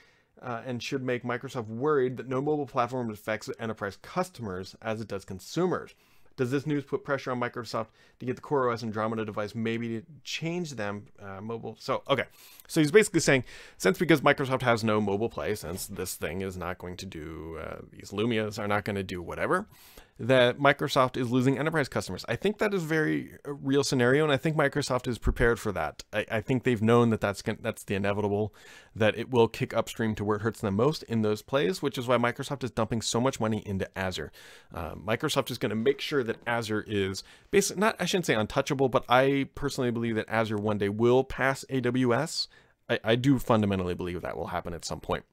[0.42, 5.08] uh, and should make Microsoft worried that no mobile platform affects enterprise customers as it
[5.08, 5.96] does consumers.
[6.38, 7.88] Does this news put pressure on Microsoft
[8.20, 11.78] to get the CoreOS Andromeda device maybe to change them uh, mobile?
[11.80, 12.26] So, okay.
[12.68, 13.46] So he's basically saying,
[13.78, 17.58] since because Microsoft has no mobile play, since this thing is not going to do,
[17.62, 19.66] uh, these Lumias are not going to do whatever,
[20.18, 22.24] that Microsoft is losing enterprise customers.
[22.30, 25.60] I think that is a very uh, real scenario, and I think Microsoft is prepared
[25.60, 26.04] for that.
[26.14, 28.54] I, I think they've known that that's that's the inevitable,
[28.96, 31.98] that it will kick upstream to where it hurts them most in those plays, which
[31.98, 34.32] is why Microsoft is dumping so much money into Azure.
[34.74, 38.36] Uh, Microsoft is going to make sure that Azure is basically not I shouldn't say
[38.36, 42.48] untouchable, but I personally believe that Azure one day will pass AWS.
[42.90, 45.26] I, I do fundamentally believe that will happen at some point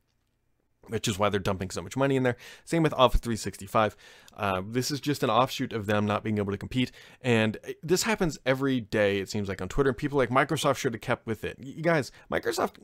[0.89, 2.37] which is why they're dumping so much money in there.
[2.65, 3.97] Same with Office 365.
[4.37, 6.91] Uh, this is just an offshoot of them not being able to compete.
[7.21, 9.93] And this happens every day, it seems like, on Twitter.
[9.93, 11.57] People like Microsoft should have kept with it.
[11.61, 12.77] You guys, Microsoft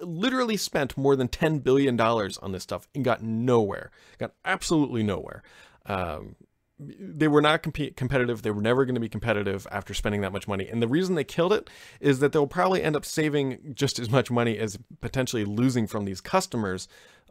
[0.00, 3.90] literally spent more than $10 billion on this stuff and got nowhere.
[4.18, 5.42] Got absolutely nowhere.
[5.86, 6.36] Um,
[6.78, 8.42] they were not compete competitive.
[8.42, 10.68] They were never going to be competitive after spending that much money.
[10.68, 11.68] And the reason they killed it
[12.00, 16.04] is that they'll probably end up saving just as much money as potentially losing from
[16.04, 16.86] these customers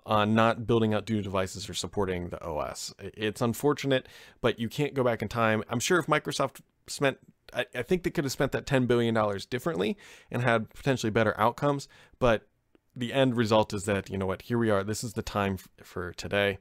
[0.07, 2.93] on not building out new devices or supporting the OS.
[2.99, 4.07] It's unfortunate,
[4.41, 5.63] but you can't go back in time.
[5.69, 7.17] I'm sure if Microsoft spent
[7.53, 9.15] I, I think they could have spent that $10 billion
[9.49, 9.97] differently
[10.31, 11.87] and had potentially better outcomes.
[12.19, 12.47] But
[12.95, 14.83] the end result is that, you know what, here we are.
[14.83, 16.57] This is the time for today.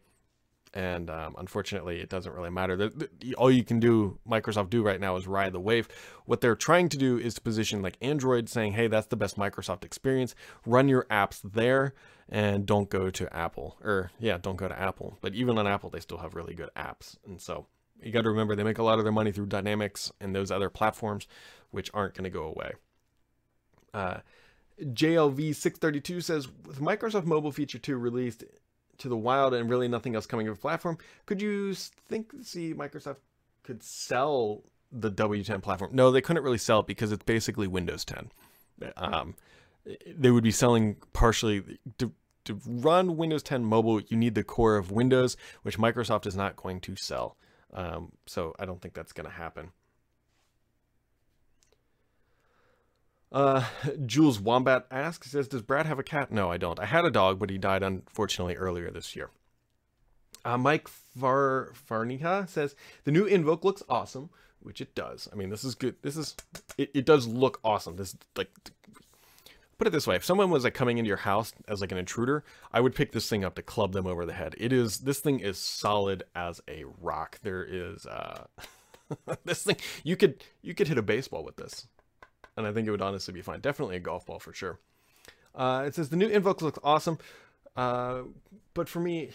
[0.74, 2.76] And um, unfortunately, it doesn't really matter.
[2.76, 5.88] The, the, all you can do, Microsoft do right now is ride the wave.
[6.26, 9.38] What they're trying to do is to position like Android saying, hey, that's the best
[9.38, 10.34] Microsoft experience.
[10.66, 11.94] Run your apps there
[12.28, 15.16] and don't go to Apple or yeah, don't go to Apple.
[15.20, 17.16] But even on Apple, they still have really good apps.
[17.26, 17.66] And so
[18.02, 20.50] you got to remember they make a lot of their money through Dynamics and those
[20.50, 21.26] other platforms,
[21.70, 22.72] which aren't going to go away.
[23.94, 24.18] Uh,
[24.82, 28.44] JLV632 says with Microsoft Mobile Feature 2 released
[28.98, 32.74] to the wild and really nothing else coming to the platform, could you think see
[32.74, 33.16] Microsoft
[33.62, 35.90] could sell the W10 platform?
[35.94, 38.30] No, they couldn't really sell it because it's basically Windows 10.
[38.96, 39.34] Um,
[40.06, 42.12] they would be selling partially to,
[42.44, 44.00] to run Windows 10 mobile.
[44.00, 47.36] You need the core of Windows, which Microsoft is not going to sell.
[47.72, 49.70] Um, so I don't think that's going to happen.
[53.36, 53.62] Uh,
[54.06, 56.32] Jules Wombat asks, says, does Brad have a cat?
[56.32, 56.80] No, I don't.
[56.80, 59.28] I had a dog, but he died unfortunately earlier this year.
[60.42, 65.28] Uh, Mike Far Farniha says, the new Invoke looks awesome, which it does.
[65.30, 65.96] I mean, this is good.
[66.00, 66.34] This is,
[66.78, 67.96] it, it does look awesome.
[67.96, 68.48] This, like,
[69.76, 71.98] put it this way if someone was like coming into your house as like an
[71.98, 75.00] intruder i would pick this thing up to club them over the head it is
[75.00, 78.46] this thing is solid as a rock there is uh
[79.44, 81.88] this thing you could you could hit a baseball with this
[82.56, 84.78] and i think it would honestly be fine definitely a golf ball for sure
[85.54, 87.18] uh it says the new invoke looks awesome
[87.76, 88.22] uh
[88.74, 89.30] but for me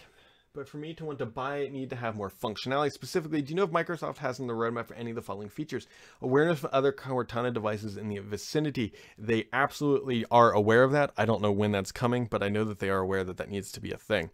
[0.53, 2.91] but for me to want to buy it, need to have more functionality.
[2.91, 5.49] Specifically, do you know if Microsoft has in the roadmap for any of the following
[5.49, 5.87] features?
[6.21, 8.93] Awareness of other Cortana devices in the vicinity.
[9.17, 11.11] They absolutely are aware of that.
[11.17, 13.49] I don't know when that's coming, but I know that they are aware that that
[13.49, 14.29] needs to be a thing.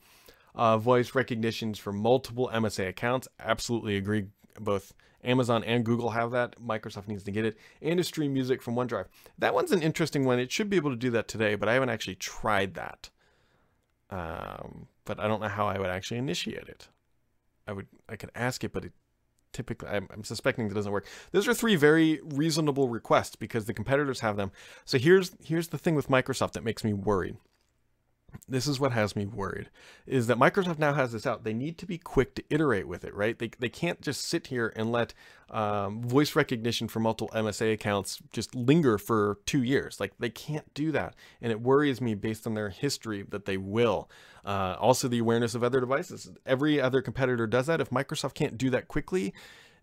[0.55, 3.27] Uh, voice recognitions for multiple MSA accounts.
[3.39, 4.25] Absolutely agree
[4.59, 4.93] both
[5.23, 6.55] Amazon and Google have that.
[6.61, 7.57] Microsoft needs to get it.
[7.81, 9.05] And to stream music from OneDrive.
[9.37, 10.39] That one's an interesting one.
[10.39, 13.09] It should be able to do that today, but I haven't actually tried that.
[14.09, 16.87] Um, but I don't know how I would actually initiate it.
[17.67, 18.93] I would I could ask it, but it
[19.51, 21.05] typically I'm, I'm, suspecting that doesn't work.
[21.31, 24.51] Those are three very reasonable requests because the competitors have them.
[24.85, 27.35] So here's here's the thing with Microsoft that makes me worried
[28.47, 29.69] this is what has me worried
[30.05, 31.43] is that Microsoft now has this out.
[31.43, 33.37] They need to be quick to iterate with it, right?
[33.37, 35.13] They, they can't just sit here and let
[35.49, 39.99] um, voice recognition for multiple MSA accounts just linger for two years.
[39.99, 41.15] Like they can't do that.
[41.41, 44.09] And it worries me based on their history that they will.
[44.45, 46.29] Uh, also, the awareness of other devices.
[46.45, 47.81] Every other competitor does that.
[47.81, 49.33] If Microsoft can't do that quickly,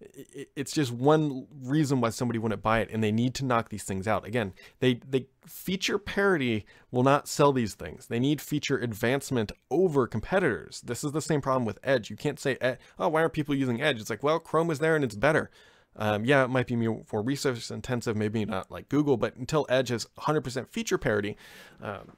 [0.00, 3.84] it's just one reason why somebody wouldn't buy it and they need to knock these
[3.84, 4.26] things out.
[4.26, 8.06] Again they they feature parity will not sell these things.
[8.06, 10.80] They need feature advancement over competitors.
[10.82, 12.10] This is the same problem with edge.
[12.10, 12.56] You can't say
[12.98, 14.00] oh why aren't people using edge?
[14.00, 15.50] It's like well chrome is there and it's better.
[15.96, 19.90] Um, yeah, it might be more resource intensive, maybe not like Google, but until Edge
[19.90, 21.36] has 100% feature parity,
[21.80, 22.12] um,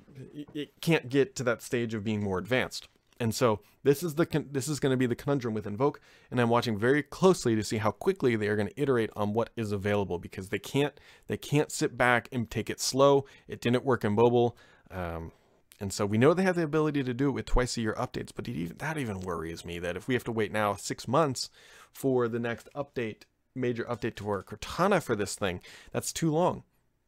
[0.54, 2.88] it can't get to that stage of being more advanced.
[3.18, 6.00] And so this is the this is going to be the conundrum with Invoke,
[6.30, 9.32] and I'm watching very closely to see how quickly they are going to iterate on
[9.32, 13.24] what is available because they can't they can't sit back and take it slow.
[13.48, 14.56] It didn't work in mobile,
[14.90, 15.32] um,
[15.80, 17.94] and so we know they have the ability to do it with twice a year
[17.94, 18.32] updates.
[18.34, 21.48] But even, that even worries me that if we have to wait now six months
[21.92, 23.22] for the next update,
[23.54, 25.60] major update to our Cortana for this thing,
[25.92, 26.64] that's too long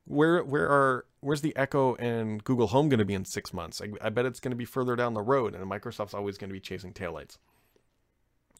[0.08, 3.80] where where are where's the Echo and Google Home going to be in six months?
[3.80, 6.48] I, I bet it's going to be further down the road, and Microsoft's always going
[6.48, 7.38] to be chasing taillights.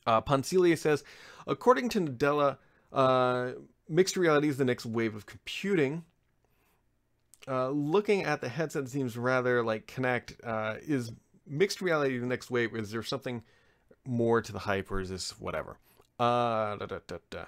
[0.06, 1.04] Uh, Poncelia says,
[1.46, 2.58] according to Nadella,
[2.92, 3.52] uh,
[3.88, 6.04] mixed reality is the next wave of computing.
[7.46, 10.34] Uh, looking at the headset seems rather like Kinect.
[10.44, 11.12] Uh, is
[11.46, 12.74] mixed reality the next wave?
[12.76, 13.42] Is there something
[14.06, 15.78] more to the hype, or is this whatever?
[16.18, 16.98] Uh, da, da,
[17.30, 17.44] da,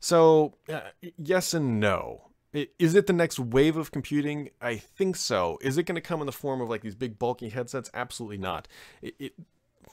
[0.00, 0.80] so uh,
[1.16, 2.28] yes and no.
[2.52, 4.50] Is it the next wave of computing?
[4.60, 5.58] I think so.
[5.60, 7.90] Is it going to come in the form of like these big bulky headsets?
[7.92, 8.66] Absolutely not.
[9.02, 9.32] It, it,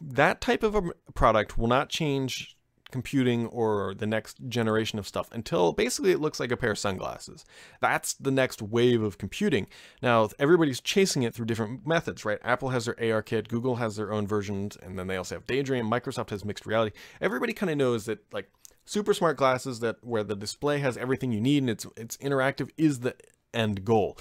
[0.02, 0.82] that type of a
[1.14, 2.56] product will not change
[2.92, 6.80] computing or the next generation of stuff until basically it looks like a pair of
[6.80, 7.44] sunglasses.
[7.82, 9.68] That's the next wave of computing.
[10.02, 12.40] Now, everybody's chasing it through different methods, right?
[12.44, 15.48] Apple has their AR kit, Google has their own versions, and then they also have
[15.48, 16.96] Daydream, Microsoft has mixed reality.
[17.20, 18.50] Everybody kind of knows that like
[18.86, 22.70] super smart glasses that where the display has everything you need and it's it's interactive
[22.78, 23.16] is the
[23.54, 24.18] end goal.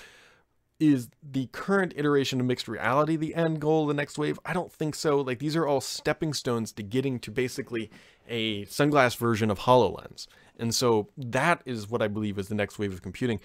[0.81, 4.39] Is the current iteration of mixed reality the end goal, the next wave?
[4.45, 5.21] I don't think so.
[5.21, 7.91] Like these are all stepping stones to getting to basically
[8.29, 10.27] a sunglass version of HoloLens.
[10.59, 13.41] And so that is what I believe is the next wave of computing.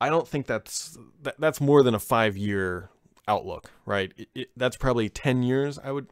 [0.00, 2.90] I don't think that's that, that's more than a 5-year
[3.28, 4.12] outlook, right?
[4.16, 5.78] It, it, that's probably 10 years.
[5.78, 6.08] I would,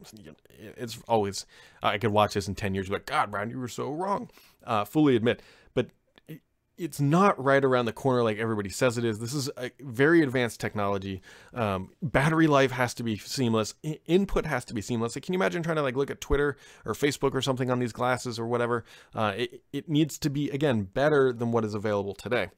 [0.59, 1.45] it's always,
[1.83, 4.29] I could watch this in 10 years, but God, Brian, you were so wrong.
[4.63, 5.41] Uh, fully admit,
[5.73, 5.89] but
[6.27, 6.41] it,
[6.77, 9.19] it's not right around the corner like everybody says it is.
[9.19, 11.21] This is a very advanced technology.
[11.53, 13.73] Um, battery life has to be seamless.
[13.83, 15.15] I, input has to be seamless.
[15.15, 17.79] Like, can you imagine trying to like look at Twitter or Facebook or something on
[17.79, 18.85] these glasses or whatever?
[19.15, 22.49] Uh, it, it needs to be, again, better than what is available today.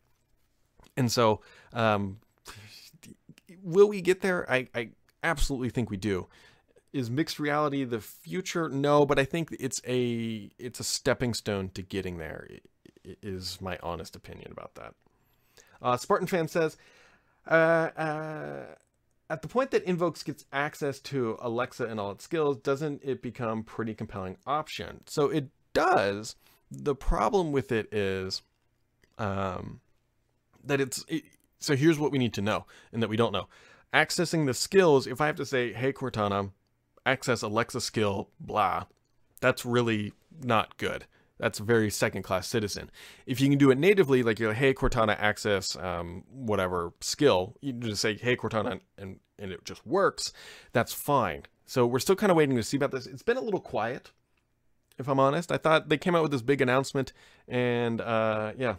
[0.98, 1.40] And so,
[1.72, 2.18] um,
[3.64, 4.50] will we get there?
[4.52, 4.90] I, I
[5.24, 6.28] absolutely think we do.
[6.92, 8.68] Is mixed reality the future?
[8.68, 12.48] No, but I think it's a it's a stepping stone to getting there.
[13.04, 14.94] Is my honest opinion about that.
[15.82, 16.78] Uh, Spartan fan says,
[17.48, 18.66] uh, uh,
[19.30, 23.22] at the point that Invokes gets access to Alexa and all its skills, doesn't it
[23.22, 25.02] become pretty compelling option?
[25.06, 26.36] So it does.
[26.72, 28.42] The problem with it is
[29.18, 29.82] um,
[30.64, 31.24] that it's it,
[31.60, 33.48] so here's what we need to know and that we don't know.
[33.94, 36.52] Accessing the skills, if I have to say, hey, Cortana,
[37.06, 38.86] access Alexa skill, blah,
[39.42, 41.06] that's really not good.
[41.40, 42.92] That's very second class citizen.
[43.26, 47.56] If you can do it natively, like you're like, hey, Cortana, access um, whatever skill,
[47.62, 50.34] you just say, hey, Cortana, and, and it just works,
[50.74, 51.44] that's fine.
[51.66, 53.08] So we're still kind of waiting to see about this.
[53.08, 54.12] It's been a little quiet,
[54.98, 55.52] if I'm honest.
[55.52, 57.14] I thought they came out with this big announcement,
[57.48, 58.76] and uh, yeah,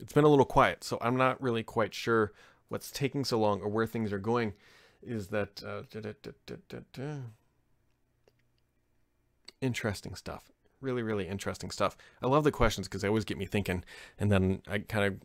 [0.00, 2.32] it's been a little quiet, so I'm not really quite sure
[2.68, 4.54] what's taking so long or where things are going.
[5.02, 6.56] Is that uh, da, da,
[6.92, 7.14] da,
[9.60, 10.50] interesting stuff?
[10.80, 11.96] Really, really interesting stuff.
[12.22, 13.84] I love the questions because they always get me thinking,
[14.18, 15.20] and then I kind of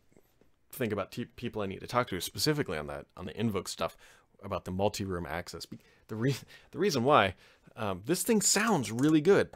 [0.72, 3.96] think about people I need to talk to specifically on that on the invoke stuff
[4.42, 5.66] about the multi-room access.
[6.08, 6.36] The re-
[6.70, 7.34] the reason why
[7.76, 9.50] um, this thing sounds really good.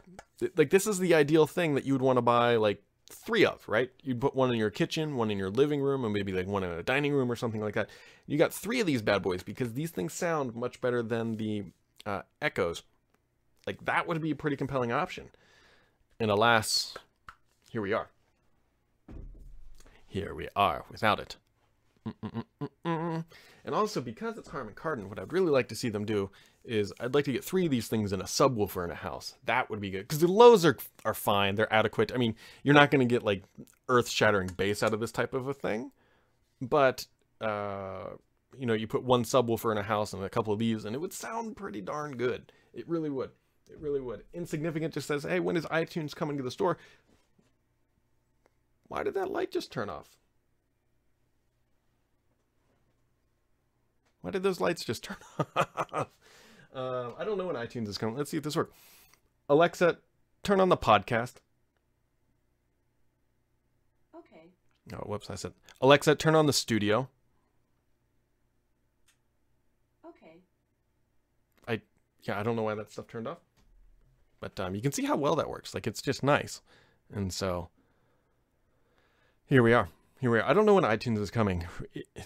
[0.55, 3.67] Like this is the ideal thing that you would want to buy like three of,
[3.67, 3.91] right?
[4.03, 6.63] You'd put one in your kitchen, one in your living room, and maybe like one
[6.63, 7.89] in a dining room or something like that.
[8.27, 11.65] You got three of these bad boys because these things sound much better than the
[12.05, 12.83] uh, Echoes.
[13.67, 15.29] Like that would be a pretty compelling option.
[16.19, 16.95] And alas,
[17.69, 18.09] here we are.
[20.07, 21.35] Here we are without it.
[22.07, 23.25] Mm-mm-mm-mm.
[23.65, 26.29] And also, because it's Harman Kardon, what I'd really like to see them do
[26.67, 29.35] is I'd like to get three of these things in a subwoofer in a house.
[29.45, 32.11] That would be good because the lows are are fine; they're adequate.
[32.13, 33.43] I mean, you're not going to get like
[33.89, 35.91] earth-shattering bass out of this type of a thing,
[36.61, 37.05] but
[37.41, 38.09] uh,
[38.57, 40.95] you know, you put one subwoofer in a house and a couple of these, and
[40.95, 42.51] it would sound pretty darn good.
[42.73, 43.31] It really would.
[43.69, 44.23] It really would.
[44.33, 46.77] Insignificant just says, "Hey, when is iTunes coming to the store?"
[48.87, 50.15] Why did that light just turn off?
[54.21, 55.17] Why did those lights just turn
[55.55, 56.07] off?
[56.75, 58.17] Uh, I don't know when iTunes is coming.
[58.17, 58.75] Let's see if this works.
[59.47, 59.97] Alexa,
[60.43, 61.35] turn on the podcast.
[64.13, 64.49] Okay.
[64.93, 65.29] Oh, whoops!
[65.29, 67.07] I said Alexa, turn on the studio.
[70.05, 70.41] Okay.
[71.65, 71.79] I
[72.23, 73.39] yeah, I don't know why that stuff turned off,
[74.41, 75.73] but um, you can see how well that works.
[75.73, 76.61] Like it's just nice,
[77.13, 77.69] and so
[79.45, 79.87] here we are.
[80.19, 80.43] Here we are.
[80.43, 81.67] I don't know when iTunes is coming.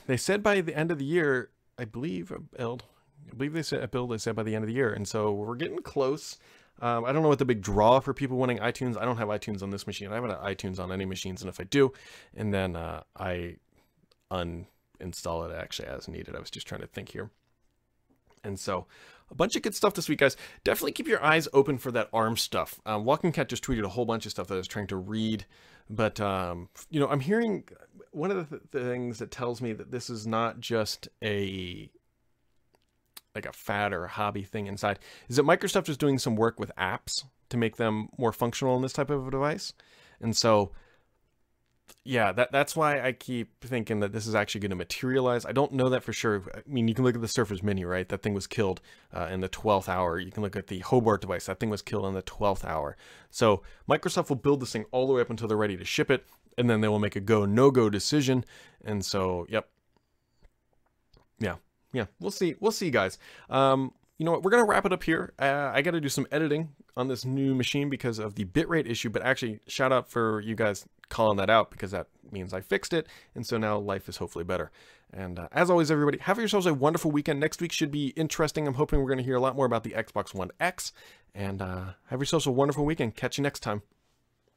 [0.08, 1.52] They said by the end of the year.
[1.78, 2.84] I believe build.
[3.32, 4.12] I believe they said build.
[4.12, 6.38] They said by the end of the year, and so we're getting close.
[6.82, 8.98] Um, I don't know what the big draw for people wanting iTunes.
[8.98, 10.12] I don't have iTunes on this machine.
[10.12, 11.92] I haven't had iTunes on any machines, and if I do,
[12.36, 13.58] and then uh, I
[14.32, 16.36] uninstall it actually as needed.
[16.36, 17.32] I was just trying to think here.
[18.44, 18.88] And so,
[19.30, 20.38] a bunch of good stuff this week, guys.
[20.64, 22.80] Definitely keep your eyes open for that ARM stuff.
[22.86, 24.96] Um, Walking Cat just tweeted a whole bunch of stuff that I was trying to
[24.96, 25.46] read,
[25.90, 27.66] but um, you know, I'm hearing
[28.12, 31.92] one of the th- things that tells me that this is not just a
[33.36, 36.60] like a fad or a hobby thing inside is that Microsoft is doing some work
[36.60, 39.74] with apps to make them more functional in this type of a device.
[40.20, 40.72] And so
[42.04, 45.46] yeah, that that's why I keep thinking that this is actually going to materialize.
[45.46, 46.44] I don't know that for sure.
[46.56, 48.08] I mean, you can look at the Surface Mini, right?
[48.08, 48.82] That thing was killed
[49.14, 50.20] uh, in the 12th hour.
[50.20, 51.46] You can look at the Hobart device.
[51.46, 52.96] That thing was killed in the 12th hour.
[53.30, 56.10] So Microsoft will build this thing all the way up until they're ready to ship
[56.10, 56.26] it,
[56.58, 58.46] and then they will make a go no go decision.
[58.84, 59.70] And so, yep,
[61.40, 61.56] yeah,
[61.94, 62.56] yeah, we'll see.
[62.60, 63.18] We'll see, guys.
[63.50, 64.44] Um, you know what?
[64.44, 65.34] We're gonna wrap it up here.
[65.40, 68.90] Uh, I got to do some editing on this new machine because of the bitrate
[68.90, 69.10] issue.
[69.10, 72.94] But actually, shout out for you guys calling that out because that means I fixed
[72.94, 74.72] it, and so now life is hopefully better.
[75.12, 77.40] And uh, as always, everybody, have yourselves a wonderful weekend.
[77.40, 78.68] Next week should be interesting.
[78.68, 80.94] I'm hoping we're going to hear a lot more about the Xbox One X.
[81.34, 83.16] And uh, have yourselves a wonderful weekend.
[83.16, 83.82] Catch you next time.